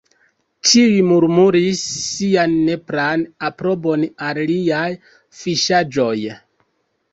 [0.69, 4.89] Ĉiuj murmuris sian nepran aprobon al liaj
[5.45, 6.19] fiŝaĵoj.